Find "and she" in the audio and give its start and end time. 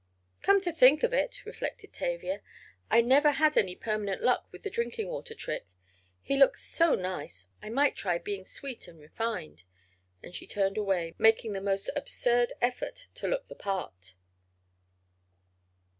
10.23-10.47